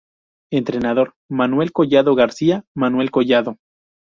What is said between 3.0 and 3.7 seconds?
Collado